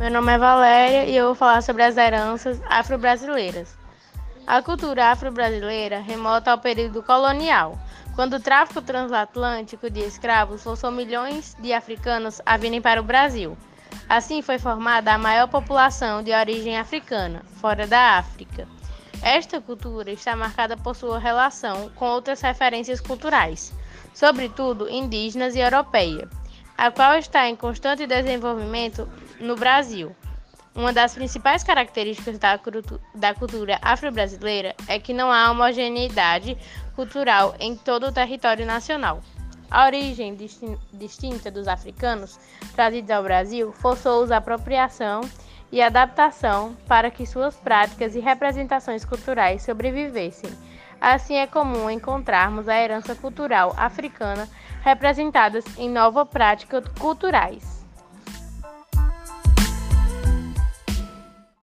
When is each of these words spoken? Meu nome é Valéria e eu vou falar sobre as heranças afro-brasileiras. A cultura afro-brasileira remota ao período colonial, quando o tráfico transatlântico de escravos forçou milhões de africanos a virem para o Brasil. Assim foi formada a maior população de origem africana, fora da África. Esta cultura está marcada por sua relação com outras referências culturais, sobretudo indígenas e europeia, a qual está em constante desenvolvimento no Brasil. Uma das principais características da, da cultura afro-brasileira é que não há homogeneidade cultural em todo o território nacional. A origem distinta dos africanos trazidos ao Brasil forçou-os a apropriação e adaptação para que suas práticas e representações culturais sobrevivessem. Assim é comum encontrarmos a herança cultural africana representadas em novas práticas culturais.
Meu 0.00 0.10
nome 0.10 0.32
é 0.32 0.38
Valéria 0.38 1.04
e 1.04 1.14
eu 1.14 1.26
vou 1.26 1.34
falar 1.34 1.60
sobre 1.62 1.82
as 1.82 1.94
heranças 1.98 2.58
afro-brasileiras. 2.64 3.76
A 4.46 4.62
cultura 4.62 5.10
afro-brasileira 5.10 6.00
remota 6.00 6.50
ao 6.50 6.56
período 6.56 7.02
colonial, 7.02 7.78
quando 8.14 8.36
o 8.36 8.40
tráfico 8.40 8.80
transatlântico 8.80 9.90
de 9.90 10.00
escravos 10.00 10.62
forçou 10.62 10.90
milhões 10.90 11.54
de 11.60 11.74
africanos 11.74 12.40
a 12.46 12.56
virem 12.56 12.80
para 12.80 12.98
o 12.98 13.04
Brasil. 13.04 13.58
Assim 14.08 14.40
foi 14.40 14.58
formada 14.58 15.12
a 15.12 15.18
maior 15.18 15.48
população 15.48 16.22
de 16.22 16.32
origem 16.32 16.78
africana, 16.78 17.42
fora 17.60 17.86
da 17.86 18.16
África. 18.16 18.66
Esta 19.22 19.60
cultura 19.60 20.10
está 20.10 20.34
marcada 20.34 20.78
por 20.78 20.96
sua 20.96 21.18
relação 21.18 21.90
com 21.94 22.06
outras 22.06 22.40
referências 22.40 23.02
culturais, 23.02 23.70
sobretudo 24.14 24.88
indígenas 24.88 25.54
e 25.54 25.58
europeia, 25.58 26.26
a 26.80 26.90
qual 26.90 27.18
está 27.18 27.46
em 27.46 27.54
constante 27.54 28.06
desenvolvimento 28.06 29.06
no 29.38 29.54
Brasil. 29.54 30.16
Uma 30.74 30.94
das 30.94 31.12
principais 31.12 31.62
características 31.62 32.38
da, 32.38 32.58
da 33.14 33.34
cultura 33.34 33.78
afro-brasileira 33.82 34.74
é 34.88 34.98
que 34.98 35.12
não 35.12 35.30
há 35.30 35.50
homogeneidade 35.50 36.56
cultural 36.96 37.54
em 37.60 37.76
todo 37.76 38.06
o 38.06 38.12
território 38.12 38.64
nacional. 38.64 39.20
A 39.70 39.84
origem 39.84 40.34
distinta 40.94 41.50
dos 41.50 41.68
africanos 41.68 42.40
trazidos 42.74 43.10
ao 43.10 43.24
Brasil 43.24 43.72
forçou-os 43.72 44.32
a 44.32 44.38
apropriação 44.38 45.20
e 45.72 45.80
adaptação 45.80 46.76
para 46.88 47.10
que 47.10 47.26
suas 47.26 47.56
práticas 47.56 48.14
e 48.14 48.20
representações 48.20 49.04
culturais 49.04 49.62
sobrevivessem. 49.62 50.50
Assim 51.00 51.36
é 51.36 51.46
comum 51.46 51.88
encontrarmos 51.88 52.68
a 52.68 52.78
herança 52.78 53.14
cultural 53.14 53.74
africana 53.76 54.48
representadas 54.82 55.64
em 55.78 55.88
novas 55.88 56.28
práticas 56.28 56.84
culturais. 56.98 57.69